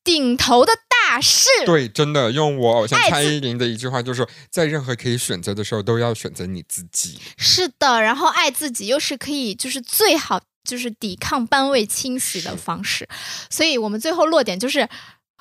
[0.08, 1.50] 顶头的大事。
[1.66, 7.20] 对，真的用我偶像爱蔡依林的一句话，就是，在任何可以选择的时候，都要选择你自己。
[7.36, 13.06] 是的，然后爱自己又是可以就是最好就是抵抗班位侵袭的方式，
[13.50, 14.88] 所以我们最后落点就是，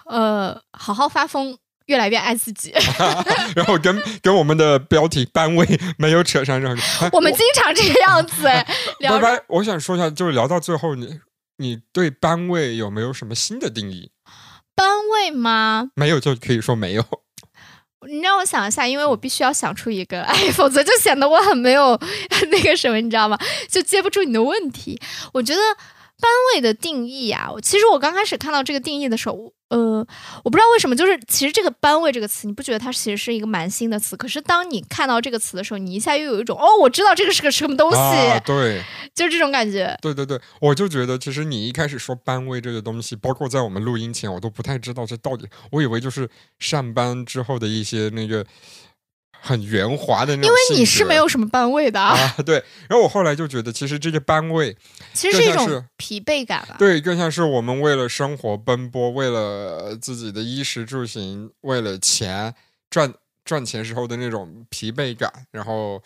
[0.06, 2.74] 呃，好好发疯，越来越爱自己。
[3.56, 5.66] 然后跟跟我们的标题班位
[5.98, 7.06] 没有扯上任何。
[7.06, 11.22] 哎 我们经常这个样子，拜拜，我想说一下，就是聊到最后，你
[11.56, 14.12] 你对班位有没有什么新的定义？
[14.78, 15.90] 班位吗？
[15.96, 17.04] 没有就可以说没有。
[18.08, 22.00] 你让我想一下，因为我必须要想出一个，哎，否则就显得我很没有
[22.52, 23.38] 那个什么，你知道吗？
[23.68, 25.02] 就接不住你的问题。
[25.34, 25.60] 我觉得
[26.22, 30.06] 班位的定义啊，其实我刚开始看到这个定义的时候，呃，
[30.44, 34.16] 我不知道为什么，就是其实这个班位这个词，你不觉得它其实是一个蛮新的词？
[34.16, 38.82] 可是当你看到这个词的时候，你一下又有一种哦，我知道这个是个什么东西，啊，对
[39.14, 39.98] 就是这种感觉。
[40.02, 48.46] 对对对，我就觉得其实你一开始说班位这个东西，包括在我们录音前，我都不太知道这到底，我以为就是上班之后的一些那个
[49.40, 52.56] 很圆滑的那种因为你是没有什么班位的啊，啊，对。
[52.90, 54.76] 然后我后来就觉得，其实这个班位，
[55.14, 56.76] 其实是一种疲惫感吧。
[56.78, 62.54] 对，更像是我们为了生活奔波，为了自己的衣食住行，为了钱
[62.90, 63.14] 赚
[63.46, 65.32] 赚钱时候的那种疲惫感。
[65.52, 66.02] 然后我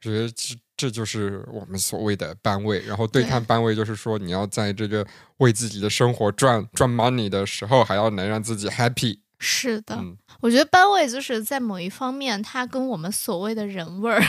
[0.00, 2.80] 觉得这这就是我们所谓的班位。
[2.80, 5.06] 然后对对看班位，就是说你要在这个
[5.38, 9.18] 为自己的生活赚赚 money 的时候，还要能让自己 happy。
[9.44, 14.22] 是的，嗯我觉得班味就是在某一方面，它跟我们所谓的人味儿、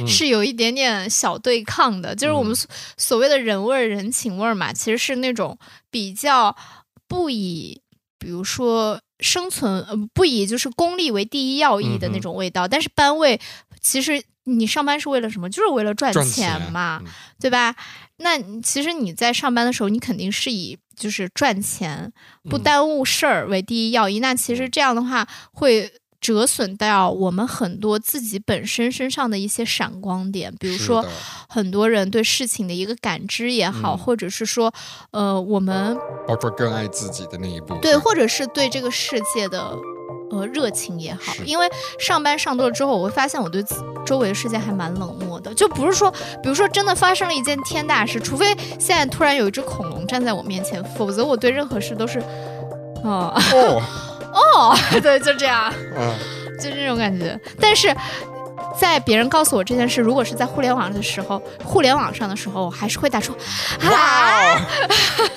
[0.00, 2.14] 嗯 是有一点点小对抗的。
[2.14, 5.58] 就是我们所所谓的人味儿、人情味儿嘛，其实是那种
[5.90, 6.56] 比较
[7.08, 7.82] 不以，
[8.18, 12.66] 比如说生存，呃，不以就是功利为第一要义的那种味道。
[12.68, 13.40] 但是班味
[13.80, 15.48] 其实你上班是为了什么？
[15.50, 17.74] 就是为了赚赚钱嘛，嗯对吧？
[18.18, 22.12] 那其实你在上班的时候，你肯定是以就是赚钱
[22.50, 24.18] 不嗯耽误事儿为第一要义。
[24.18, 31.06] 那其实这样的话会折损掉我们很多自己本身身上的一些闪光点，比如说
[31.48, 34.74] 很多人对事情的一个感知也好，嗯或者是说
[35.12, 35.96] 呃我们
[36.26, 37.80] 包括更爱自己的那一部分。
[37.80, 39.76] 对，或者是对这个世界的。
[40.30, 41.68] 呃，热情也好，因为
[41.98, 45.52] 上班上多了之后，我会发现我对自周围的世界还蛮冷漠的。
[45.54, 46.10] 就不是说，
[46.42, 52.18] 比如说真的发生了一件天大事，除非现在突然有一只恐龙站在我面前，否则我对任何事都是，
[53.02, 53.82] 哦哦，
[54.32, 56.14] 哦， 对，就这样，嗯，
[56.60, 57.38] 就这种感觉。
[57.60, 57.88] 但是
[58.78, 63.32] 在别人告诉我这件事，如果是在互联网的时候，互联网上的时候，我还是会打出
[63.82, 64.60] 啊，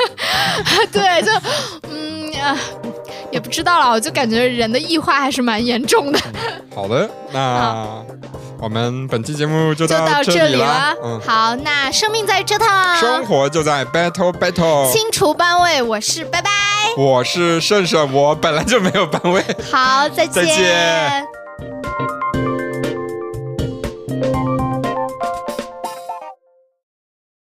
[0.92, 1.32] 对，就
[1.90, 2.58] 嗯啊，
[3.32, 6.20] 也不知道了，我就感觉人的异化还是蛮严重的。
[6.76, 8.04] 好的，那
[8.62, 10.96] 我们本期节目就就到这这里了。。
[11.04, 12.68] 嗯，好，那生命在折腾，
[12.98, 14.92] 生活就在 battle battle。
[14.92, 16.52] 清除班位，我是拜拜。
[16.96, 19.44] 我是胜胜，我本来就没有班位。
[19.72, 21.26] 好，再再见